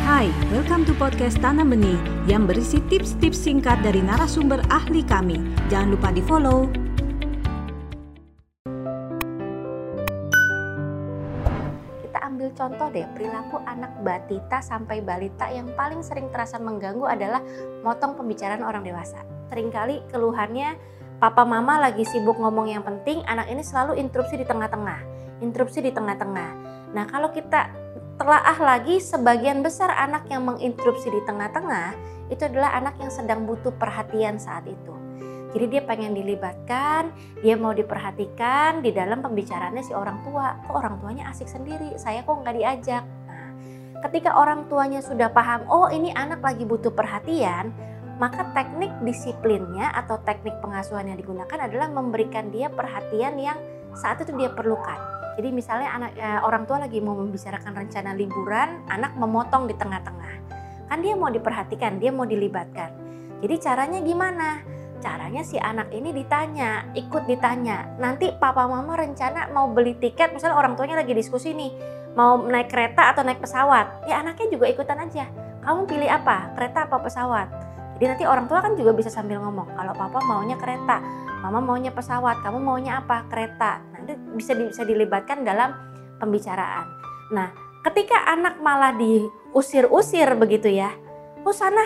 [0.00, 5.36] Hai, welcome to podcast Tanam Benih yang berisi tips-tips singkat dari narasumber ahli kami.
[5.68, 6.72] Jangan lupa di-follow.
[12.00, 17.44] Kita ambil contoh deh, perilaku anak batita sampai balita yang paling sering terasa mengganggu adalah
[17.84, 19.20] motong pembicaraan orang dewasa.
[19.52, 20.80] Seringkali keluhannya
[21.20, 25.04] papa mama lagi sibuk ngomong yang penting, anak ini selalu interupsi di tengah-tengah.
[25.44, 26.50] Interupsi di tengah-tengah.
[26.96, 27.79] Nah, kalau kita
[28.20, 31.96] telaah lagi sebagian besar anak yang menginterupsi di tengah-tengah
[32.28, 34.92] itu adalah anak yang sedang butuh perhatian saat itu.
[35.56, 40.52] Jadi dia pengen dilibatkan, dia mau diperhatikan di dalam pembicaraannya si orang tua.
[40.68, 43.02] Kok orang tuanya asik sendiri, saya kok nggak diajak.
[43.24, 43.50] Nah,
[44.04, 47.72] ketika orang tuanya sudah paham, oh ini anak lagi butuh perhatian,
[48.20, 53.56] maka teknik disiplinnya atau teknik pengasuhan yang digunakan adalah memberikan dia perhatian yang
[53.94, 54.98] saat itu dia perlukan.
[55.38, 60.34] Jadi misalnya anak eh, orang tua lagi mau membicarakan rencana liburan, anak memotong di tengah-tengah.
[60.90, 62.90] Kan dia mau diperhatikan, dia mau dilibatkan.
[63.40, 64.60] Jadi caranya gimana?
[65.00, 67.88] Caranya si anak ini ditanya, ikut ditanya.
[67.96, 71.72] Nanti papa mama rencana mau beli tiket, misalnya orang tuanya lagi diskusi nih,
[72.12, 74.04] mau naik kereta atau naik pesawat.
[74.04, 75.24] Ya anaknya juga ikutan aja.
[75.64, 76.52] Kamu pilih apa?
[76.52, 77.48] Kereta apa pesawat?
[77.96, 81.04] Jadi nanti orang tua kan juga bisa sambil ngomong, kalau papa maunya kereta,
[81.40, 83.24] mama maunya pesawat, kamu maunya apa?
[83.32, 85.72] Kereta itu bisa bisa dilibatkan dalam
[86.20, 86.86] pembicaraan.
[87.32, 87.48] Nah,
[87.84, 90.92] ketika anak malah diusir-usir begitu ya,
[91.44, 91.82] oh sana,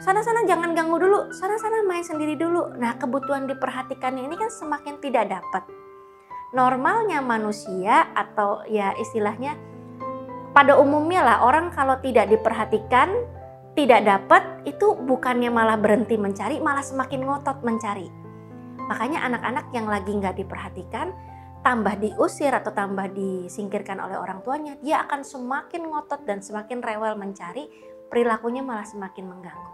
[0.00, 2.72] sana-sana jangan ganggu dulu, sana-sana main sendiri dulu.
[2.80, 5.68] Nah, kebutuhan diperhatikannya ini kan semakin tidak dapat.
[6.54, 9.58] Normalnya manusia atau ya istilahnya
[10.54, 13.10] pada umumnya lah orang kalau tidak diperhatikan,
[13.74, 18.23] tidak dapat itu bukannya malah berhenti mencari, malah semakin ngotot mencari.
[18.84, 21.12] Makanya anak-anak yang lagi nggak diperhatikan
[21.64, 27.16] tambah diusir atau tambah disingkirkan oleh orang tuanya, dia akan semakin ngotot dan semakin rewel
[27.16, 27.64] mencari,
[28.12, 29.70] perilakunya malah semakin mengganggu.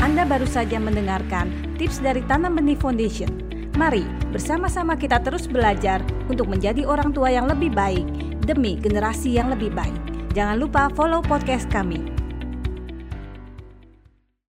[0.00, 3.28] Anda baru saja mendengarkan tips dari Tanam Benih Foundation.
[3.76, 6.00] Mari bersama-sama kita terus belajar
[6.32, 8.06] untuk menjadi orang tua yang lebih baik
[8.48, 9.96] demi generasi yang lebih baik.
[10.32, 12.23] Jangan lupa follow podcast kami